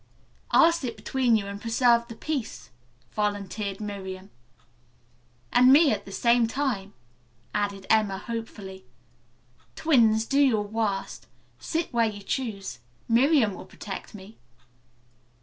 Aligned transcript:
"I'll 0.49 0.71
sit 0.71 0.97
between 0.97 1.35
you 1.35 1.45
and 1.45 1.61
preserve 1.61 2.07
the 2.07 2.15
peace," 2.15 2.71
volunteered 3.11 3.79
Miriam. 3.79 4.31
"And 5.53 5.71
me 5.71 5.91
at 5.91 6.05
the 6.05 6.11
same 6.11 6.47
time," 6.47 6.95
added 7.53 7.85
Emma 7.87 8.17
hopefully. 8.17 8.87
"Twins, 9.75 10.25
do 10.25 10.39
your 10.41 10.63
worst. 10.63 11.27
Sit 11.59 11.93
where 11.93 12.07
you 12.09 12.23
choose. 12.23 12.79
Miriam 13.07 13.53
will 13.53 13.65
protect 13.67 14.15
me." 14.15 14.39